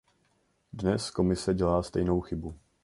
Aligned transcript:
Dnes 0.73 1.11
Komise 1.11 1.53
dělá 1.53 1.83
stejnou 1.83 2.21
chybu. 2.21 2.55